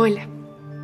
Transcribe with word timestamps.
Hola. 0.00 0.28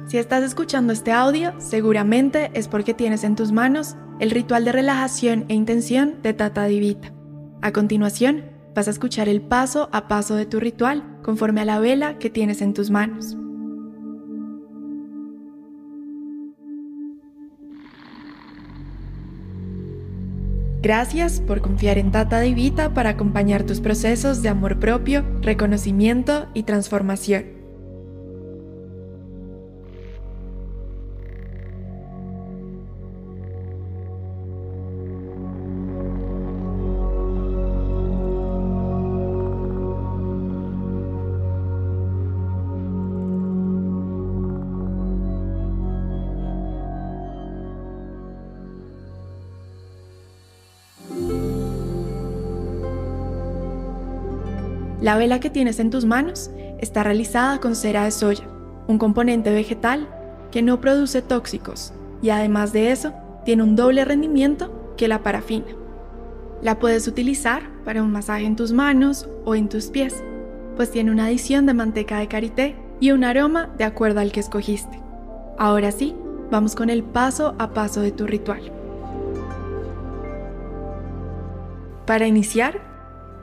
Si 0.09 0.19
estás 0.19 0.43
escuchando 0.43 0.93
este 0.93 1.13
audio, 1.13 1.53
seguramente 1.59 2.51
es 2.53 2.67
porque 2.67 2.95
tienes 2.95 3.23
en 3.23 3.37
tus 3.37 3.53
manos 3.53 3.95
el 4.19 4.33
ritual 4.33 4.65
de 4.65 4.73
relajación 4.73 5.45
e 5.49 5.55
intención 5.55 6.21
de 6.21 6.33
Tata 6.33 6.65
Divita. 6.65 7.13
A 7.63 7.71
continuación, 7.73 8.47
vas 8.75 8.89
a 8.89 8.91
escuchar 8.91 9.29
el 9.29 9.41
paso 9.41 9.89
a 9.93 10.09
paso 10.09 10.35
de 10.35 10.47
tu 10.47 10.59
ritual 10.59 11.21
conforme 11.23 11.61
a 11.61 11.65
la 11.65 11.79
vela 11.79 12.19
que 12.19 12.29
tienes 12.29 12.61
en 12.61 12.75
tus 12.75 12.91
manos. 12.91 13.37
Gracias 20.83 21.41
por 21.41 21.61
confiar 21.61 21.99
en 21.99 22.11
Tata 22.11 22.41
Divita 22.41 22.93
para 22.93 23.11
acompañar 23.11 23.63
tus 23.63 23.79
procesos 23.79 24.43
de 24.43 24.49
amor 24.49 24.81
propio, 24.81 25.25
reconocimiento 25.41 26.49
y 26.53 26.65
transformación. 26.65 27.64
La 55.05 55.19
vela 55.19 55.39
que 55.39 55.51
tienes 55.51 55.81
en 55.81 55.91
tus 55.91 56.07
manos 56.07 56.51
está 56.81 57.03
realizada 57.03 57.61
con 57.61 57.77
cera 57.77 58.05
de 58.05 58.11
soya, 58.11 58.45
un 58.89 58.97
componente 58.97 59.53
vegetal 59.53 60.09
que 60.51 60.63
no 60.63 60.81
produce 60.81 61.21
tóxicos 61.21 61.93
y 62.23 62.31
además 62.31 62.73
de 62.73 62.91
eso 62.91 63.13
tiene 63.45 63.65
un 63.65 63.77
doble 63.77 64.03
rendimiento 64.07 64.95
que 64.97 65.07
la 65.07 65.23
parafina. 65.23 65.67
La 66.63 66.79
puedes 66.79 67.07
utilizar 67.07 67.65
para 67.85 68.03
un 68.03 68.13
masaje 68.13 68.47
en 68.47 68.57
tus 68.57 68.73
manos 68.73 69.29
o 69.45 69.55
en 69.55 69.69
tus 69.69 69.89
pies, 69.89 70.25
pues 70.75 70.91
tiene 70.91 71.11
una 71.11 71.27
adición 71.27 71.67
de 71.67 71.75
manteca 71.75 72.19
de 72.19 72.29
karité 72.29 72.75
y 72.99 73.11
un 73.11 73.25
aroma 73.25 73.69
de 73.77 73.85
acuerdo 73.85 74.21
al 74.21 74.33
que 74.33 74.41
escogiste. 74.41 75.03
Ahora 75.59 75.93
sí, 75.93 76.17
vamos 76.51 76.75
con 76.75 76.89
el 76.89 77.03
paso 77.03 77.55
a 77.59 77.75
paso 77.75 78.01
de 78.01 78.11
tu 78.11 78.27
ritual. 78.27 78.73
Para 82.07 82.27
iniciar, 82.27 82.94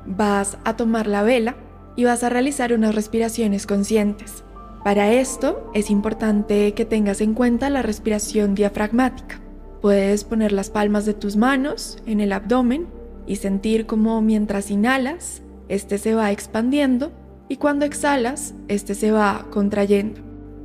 vas 0.05 0.57
a 0.63 0.75
tomar 0.75 1.07
la 1.07 1.23
vela 1.23 1.55
y 1.95 2.05
vas 2.05 2.23
a 2.23 2.29
realizar 2.29 2.73
unas 2.73 2.95
respiraciones 2.95 3.67
conscientes. 3.67 4.43
Para 4.83 5.11
esto 5.13 5.69
es 5.73 5.91
importante 5.91 6.73
que 6.73 6.85
tengas 6.85 7.21
en 7.21 7.33
cuenta 7.33 7.69
la 7.69 7.81
respiración 7.81 8.55
diafragmática. 8.55 9.39
Puedes 9.81 10.23
poner 10.23 10.51
las 10.51 10.69
palmas 10.69 11.05
de 11.05 11.13
tus 11.13 11.35
manos 11.35 12.01
en 12.05 12.19
el 12.19 12.31
abdomen 12.31 12.87
y 13.27 13.35
sentir 13.35 13.85
como 13.85 14.21
mientras 14.21 14.71
inhalas, 14.71 15.41
este 15.69 15.97
se 15.97 16.15
va 16.15 16.31
expandiendo 16.31 17.11
y 17.47 17.57
cuando 17.57 17.85
exhalas, 17.85 18.53
este 18.67 18.95
se 18.95 19.11
va 19.11 19.47
contrayendo. 19.51 20.21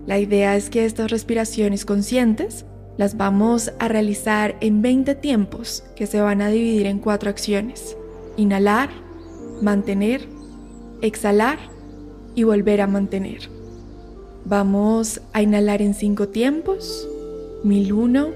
La 0.06 0.18
idea 0.18 0.56
es 0.56 0.70
que 0.70 0.84
estas 0.84 1.10
respiraciones 1.10 1.84
conscientes 1.84 2.64
las 2.96 3.16
vamos 3.16 3.72
a 3.78 3.88
realizar 3.88 4.56
en 4.60 4.80
20 4.80 5.14
tiempos 5.16 5.84
que 5.96 6.06
se 6.06 6.20
van 6.20 6.40
a 6.40 6.48
dividir 6.48 6.86
en 6.86 6.98
cuatro 6.98 7.28
acciones. 7.28 7.96
Inhalar, 8.36 8.88
mantener, 9.60 10.28
exhalar 11.02 11.58
y 12.34 12.44
volver 12.44 12.80
a 12.80 12.86
mantener. 12.86 13.48
Vamos 14.44 15.20
a 15.32 15.42
inhalar 15.42 15.82
en 15.82 15.94
cinco 15.94 16.28
tiempos, 16.28 17.08
1001, 17.64 18.28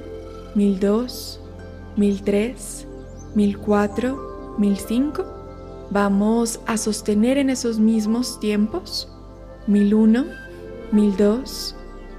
1002, 0.55 1.41
1003, 1.97 2.87
1004, 3.35 4.57
1005. 4.59 5.25
Vamos 5.91 6.61
a 6.67 6.77
sostener 6.77 7.39
en 7.39 7.51
esos 7.51 7.79
mismos 7.79 8.41
tiempos, 8.41 9.09
1001, 9.67 10.25
1002, 10.93 11.77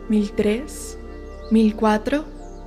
1003, 0.09 0.97
1004, 1.51 2.25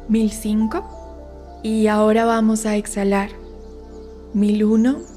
1005. 0.09 1.61
Y 1.62 1.87
ahora 1.87 2.27
vamos 2.27 2.67
a 2.67 2.77
exhalar, 2.77 3.31
1001, 4.34 5.13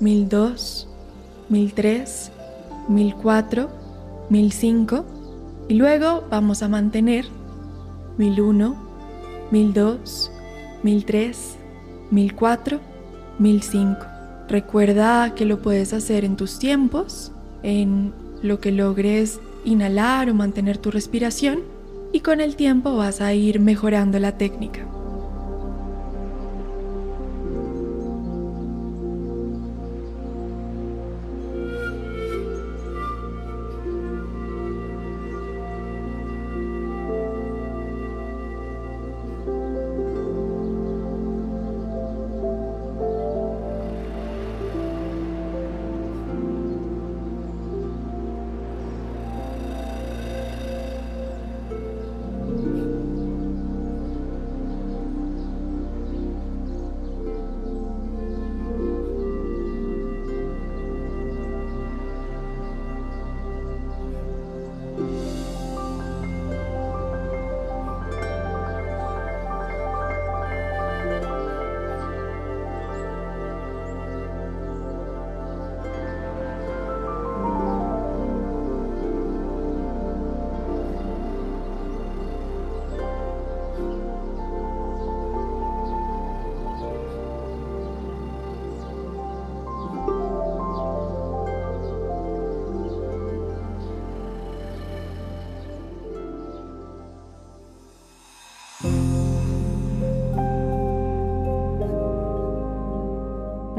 1002, 0.00 0.88
1003, 1.48 2.32
1004, 2.88 3.68
1005 4.30 5.04
y 5.68 5.74
luego 5.74 6.24
vamos 6.30 6.62
a 6.62 6.68
mantener 6.68 7.26
1001, 8.18 8.76
1002, 9.50 10.30
1003, 10.82 11.56
1004, 12.10 12.80
1005. 13.38 14.06
Recuerda 14.48 15.34
que 15.34 15.46
lo 15.46 15.62
puedes 15.62 15.92
hacer 15.92 16.24
en 16.24 16.36
tus 16.36 16.58
tiempos, 16.58 17.32
en 17.62 18.12
lo 18.42 18.60
que 18.60 18.72
logres 18.72 19.40
inhalar 19.64 20.28
o 20.28 20.34
mantener 20.34 20.76
tu 20.76 20.90
respiración 20.90 21.60
y 22.12 22.20
con 22.20 22.40
el 22.40 22.56
tiempo 22.56 22.96
vas 22.96 23.20
a 23.20 23.32
ir 23.32 23.58
mejorando 23.58 24.18
la 24.18 24.36
técnica. 24.36 24.86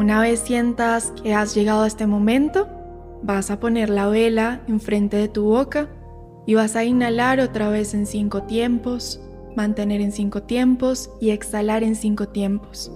Una 0.06 0.22
vez 0.22 0.42
sientas 0.42 1.12
que 1.24 1.34
has 1.34 1.56
llegado 1.56 1.82
a 1.82 1.88
este 1.88 2.06
momento, 2.06 2.68
vas 3.24 3.50
a 3.50 3.60
poner 3.60 3.90
la 3.90 4.08
vela 4.08 4.62
enfrente 4.68 5.18
de 5.18 5.28
tu 5.28 5.46
boca 5.46 5.90
y 6.46 6.54
vas 6.54 6.76
a 6.76 6.84
inhalar 6.84 7.40
otra 7.40 7.70
vez 7.70 7.96
en 7.96 8.06
cinco 8.06 8.44
tiempos, 8.44 9.20
mantener 9.56 10.02
en 10.02 10.12
cinco 10.12 10.44
tiempos 10.44 11.10
y 11.20 11.32
exhalar 11.32 11.82
en 11.82 11.96
cinco 11.96 12.28
tiempos. 12.28 12.92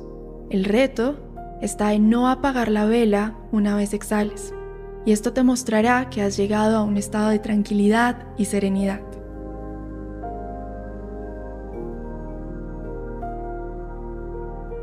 El 0.51 0.65
reto 0.65 1.17
está 1.63 1.95
en 1.95 2.11
no 2.11 2.29
apagar 2.29 2.69
la 2.69 2.85
vela 2.85 3.35
una 3.51 3.75
vez 3.75 3.95
exhales, 3.95 4.53
y 5.03 5.11
esto 5.11 5.33
te 5.33 5.41
mostrará 5.41 6.11
que 6.11 6.21
has 6.21 6.37
llegado 6.37 6.77
a 6.77 6.83
un 6.83 6.95
estado 6.95 7.29
de 7.29 7.39
tranquilidad 7.39 8.27
y 8.37 8.45
serenidad. 8.45 9.01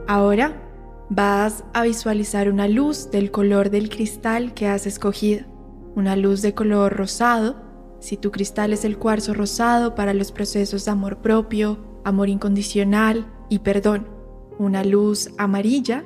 Ahora 0.08 0.65
Vas 1.08 1.62
a 1.72 1.82
visualizar 1.84 2.50
una 2.50 2.66
luz 2.66 3.10
del 3.12 3.30
color 3.30 3.70
del 3.70 3.88
cristal 3.88 4.54
que 4.54 4.66
has 4.66 4.86
escogido, 4.86 5.46
una 5.94 6.16
luz 6.16 6.42
de 6.42 6.52
color 6.52 6.96
rosado, 6.96 7.56
si 8.00 8.16
tu 8.16 8.32
cristal 8.32 8.72
es 8.72 8.84
el 8.84 8.98
cuarzo 8.98 9.32
rosado 9.32 9.94
para 9.94 10.14
los 10.14 10.32
procesos 10.32 10.84
de 10.84 10.90
amor 10.90 11.18
propio, 11.18 11.78
amor 12.04 12.28
incondicional 12.28 13.26
y 13.48 13.60
perdón, 13.60 14.08
una 14.58 14.82
luz 14.82 15.30
amarilla 15.38 16.04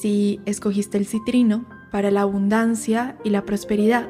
si 0.00 0.40
escogiste 0.46 0.96
el 0.96 1.06
citrino 1.06 1.66
para 1.90 2.10
la 2.10 2.22
abundancia 2.22 3.18
y 3.24 3.30
la 3.30 3.44
prosperidad, 3.44 4.08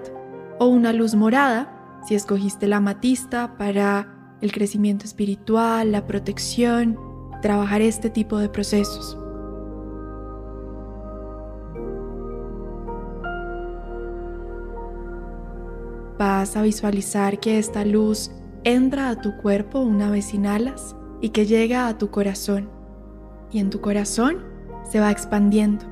o 0.59 0.67
una 0.67 0.93
luz 0.93 1.15
morada 1.15 2.03
si 2.07 2.15
escogiste 2.15 2.67
la 2.67 2.77
amatista 2.77 3.57
para 3.57 4.37
el 4.43 4.53
crecimiento 4.53 5.07
espiritual, 5.07 5.93
la 5.93 6.07
protección, 6.07 6.99
trabajar 7.41 7.81
este 7.81 8.11
tipo 8.11 8.39
de 8.39 8.49
procesos. 8.51 9.19
Vas 16.47 16.57
a 16.57 16.63
visualizar 16.63 17.41
que 17.41 17.59
esta 17.59 17.85
luz 17.85 18.31
entra 18.63 19.09
a 19.09 19.21
tu 19.21 19.37
cuerpo 19.37 19.81
una 19.81 20.11
vez 20.11 20.33
inhalas 20.33 20.95
y 21.21 21.31
que 21.31 21.45
llega 21.45 21.89
a 21.89 21.99
tu 21.99 22.13
corazón. 22.13 22.69
Y 23.51 23.59
en 23.59 23.69
tu 23.69 23.81
corazón 23.81 24.45
se 24.89 25.01
va 25.01 25.11
expandiendo. 25.11 25.85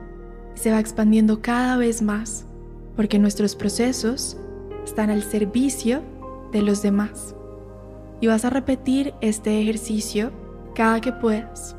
Se 0.55 0.71
va 0.71 0.79
expandiendo 0.79 1.43
cada 1.43 1.77
vez 1.77 2.03
más, 2.03 2.47
porque 2.95 3.19
nuestros 3.19 3.57
procesos 3.57 4.37
están 4.85 5.11
al 5.11 5.25
servicio 5.25 6.03
de 6.53 6.63
los 6.63 6.83
demás. 6.83 7.35
Y 8.21 8.29
vas 8.29 8.45
a 8.45 8.51
repetir 8.51 9.13
este 9.21 9.61
ejercicio 9.61 10.31
cada 10.77 11.01
que 11.01 11.11
puedas. 11.11 11.75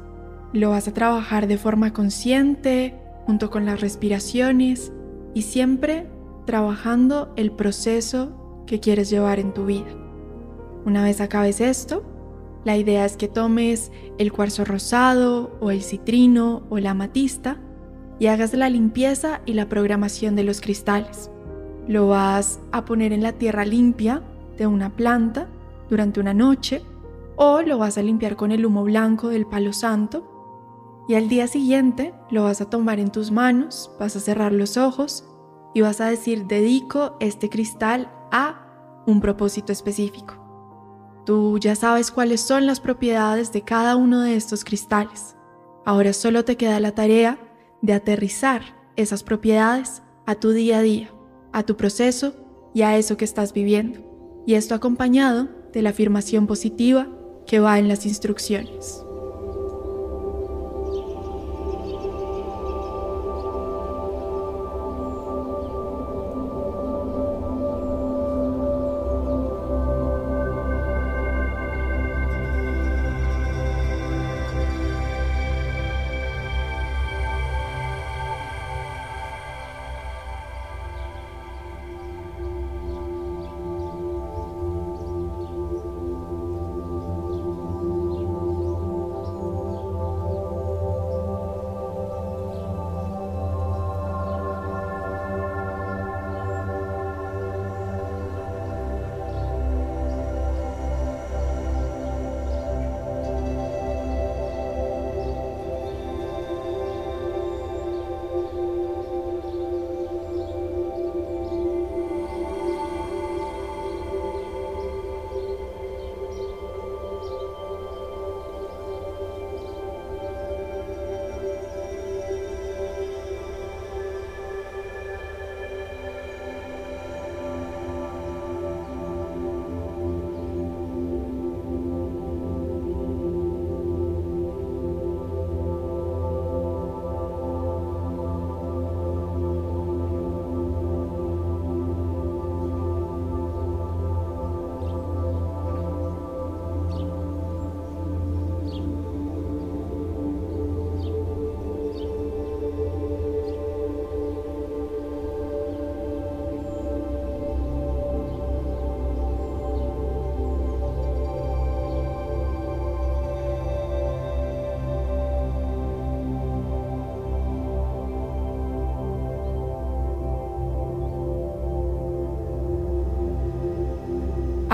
Lo 0.52 0.72
vas 0.72 0.90
a 0.90 0.94
trabajar 0.94 1.48
de 1.48 1.58
forma 1.58 1.94
consciente, 1.94 3.00
junto 3.26 3.50
con 3.50 3.66
las 3.66 3.80
respiraciones 3.80 4.92
y 5.34 5.44
siempre 5.44 6.10
trabajando 6.46 7.32
el 7.38 7.54
proceso 7.54 8.42
que 8.66 8.80
quieres 8.80 9.10
llevar 9.10 9.40
en 9.40 9.54
tu 9.54 9.66
vida. 9.66 9.92
Una 10.86 11.04
vez 11.04 11.22
acabes 11.22 11.62
esto, 11.62 12.04
la 12.64 12.78
idea 12.78 13.06
es 13.06 13.16
que 13.16 13.28
tomes 13.28 13.92
el 14.18 14.32
cuarzo 14.32 14.66
rosado 14.66 15.56
o 15.62 15.72
el 15.72 15.84
citrino 15.84 16.64
o 16.70 16.80
la 16.80 16.92
amatista 16.92 17.58
y 18.20 18.28
hagas 18.28 18.54
la 18.54 18.70
limpieza 18.70 19.42
y 19.46 19.54
la 19.54 19.70
programación 19.70 20.36
de 20.36 20.44
los 20.44 20.62
cristales. 20.62 21.30
Lo 21.88 22.08
vas 22.08 22.60
a 22.72 22.86
poner 22.86 23.14
en 23.14 23.22
la 23.22 23.34
tierra 23.34 23.66
limpia 23.66 24.24
de 24.58 24.68
una 24.68 24.96
planta 24.96 25.48
durante 25.90 26.20
una 26.20 26.34
noche 26.34 26.82
o 27.36 27.62
lo 27.62 27.78
vas 27.78 27.98
a 27.98 28.02
limpiar 28.02 28.36
con 28.36 28.52
el 28.52 28.66
humo 28.66 28.84
blanco 28.84 29.30
del 29.30 29.46
palo 29.46 29.74
santo 29.74 31.04
y 31.08 31.16
al 31.16 31.30
día 31.30 31.48
siguiente 31.48 32.14
lo 32.32 32.44
vas 32.44 32.62
a 32.62 32.70
tomar 32.70 33.00
en 33.00 33.12
tus 33.12 33.32
manos, 33.32 33.92
vas 34.00 34.16
a 34.16 34.20
cerrar 34.20 34.52
los 34.52 34.78
ojos 34.78 35.24
y 35.76 35.82
vas 35.82 36.02
a 36.02 36.10
decir 36.10 36.48
dedico 36.48 37.16
este 37.20 37.50
cristal 37.50 38.10
a 38.36 39.04
un 39.08 39.22
propósito 39.22 39.72
específico. 39.72 40.42
Tú 41.26 41.58
ya 41.58 41.74
sabes 41.76 42.12
cuáles 42.12 42.42
son 42.42 42.66
las 42.66 42.82
propiedades 42.82 43.54
de 43.54 43.62
cada 43.62 43.96
uno 43.96 44.22
de 44.22 44.36
estos 44.36 44.66
cristales. 44.66 45.38
Ahora 45.86 46.12
solo 46.12 46.44
te 46.44 46.58
queda 46.58 46.80
la 46.82 46.94
tarea 46.94 47.40
de 47.82 47.94
aterrizar 47.94 48.62
esas 48.98 49.24
propiedades 49.24 50.04
a 50.26 50.36
tu 50.36 50.52
día 50.52 50.80
a 50.80 50.82
día, 50.82 51.10
a 51.54 51.64
tu 51.64 51.78
proceso 51.78 52.34
y 52.74 52.82
a 52.82 52.98
eso 52.98 53.16
que 53.16 53.26
estás 53.26 53.54
viviendo. 53.54 54.02
Y 54.46 54.56
esto 54.56 54.76
acompañado 54.76 55.48
de 55.72 55.82
la 55.82 55.92
afirmación 55.92 56.46
positiva 56.46 57.08
que 57.48 57.60
va 57.60 57.80
en 57.80 57.88
las 57.88 58.06
instrucciones. 58.06 59.05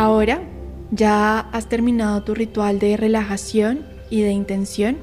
Ahora 0.01 0.41
ya 0.89 1.41
has 1.51 1.70
terminado 1.70 2.24
tu 2.24 2.34
ritual 2.34 2.79
de 2.79 2.98
relajación 2.98 3.86
y 4.10 4.22
de 4.22 4.31
intención 4.31 4.98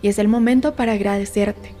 y 0.00 0.06
es 0.06 0.20
el 0.20 0.28
momento 0.28 0.76
para 0.76 0.92
agradecerte. 0.92 1.74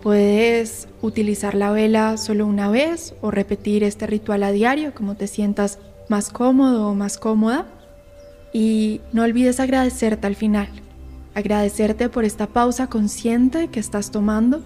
Puedes 0.00 0.86
utilizar 1.02 1.56
la 1.56 1.72
vela 1.72 2.16
solo 2.16 2.46
una 2.46 2.70
vez 2.70 3.16
o 3.20 3.32
repetir 3.32 3.82
este 3.82 4.06
ritual 4.06 4.44
a 4.44 4.52
diario 4.52 4.94
como 4.94 5.16
te 5.16 5.26
sientas 5.26 5.80
más 6.08 6.30
cómodo 6.30 6.86
o 6.86 6.94
más 6.94 7.18
cómoda. 7.18 7.66
Y 8.52 9.00
no 9.12 9.24
olvides 9.24 9.58
agradecerte 9.58 10.28
al 10.28 10.36
final. 10.36 10.68
Agradecerte 11.34 12.08
por 12.08 12.24
esta 12.24 12.46
pausa 12.46 12.86
consciente 12.86 13.70
que 13.70 13.80
estás 13.80 14.12
tomando, 14.12 14.62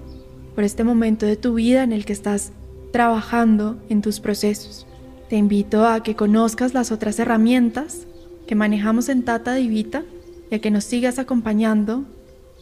por 0.55 0.65
este 0.65 0.85
momento 0.85 1.25
de 1.25 1.37
tu 1.37 1.55
vida 1.55 1.83
en 1.83 1.95
el 1.95 2.05
que 2.05 2.13
estás 2.13 2.53
trabajando 2.93 3.79
en 3.89 4.03
tus 4.03 4.21
procesos. 4.21 4.87
Te 5.33 5.39
invito 5.39 5.87
a 5.87 6.03
que 6.03 6.15
conozcas 6.15 6.75
las 6.75 6.93
otras 6.93 7.19
herramientas 7.19 8.07
que 8.47 8.55
manejamos 8.55 9.09
en 9.09 9.23
Tata 9.23 9.55
Divita 9.55 10.03
y 10.51 10.57
a 10.57 10.59
que 10.59 10.71
nos 10.71 10.85
sigas 10.85 11.19
acompañando 11.19 12.05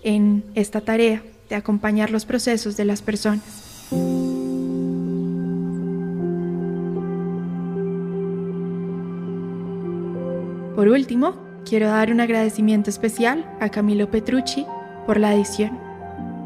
en 0.05 0.45
esta 0.55 0.81
tarea 0.81 1.21
de 1.49 1.57
acompañar 1.57 2.13
los 2.13 2.27
procesos 2.27 2.77
de 2.77 2.85
las 2.85 3.03
personas. 3.03 3.89
Por 10.77 10.87
último, 10.87 11.35
quiero 11.69 11.89
dar 11.89 12.13
un 12.13 12.21
agradecimiento 12.21 12.89
especial 12.89 13.45
a 13.59 13.69
Camilo 13.71 14.13
Petrucci 14.13 14.65
por 15.07 15.19
la 15.19 15.35
edición. 15.35 15.77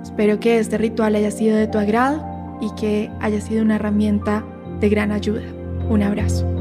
Espero 0.02 0.40
que 0.40 0.58
este 0.58 0.78
ritual 0.78 1.16
haya 1.16 1.30
sido 1.30 1.54
de 1.54 1.66
tu 1.66 1.76
agrado 1.76 2.24
y 2.62 2.74
que 2.80 3.10
haya 3.20 3.42
sido 3.42 3.60
una 3.60 3.74
herramienta 3.74 4.42
de 4.80 4.88
gran 4.88 5.12
ayuda. 5.12 5.53
Un 5.88 6.02
abrazo. 6.02 6.53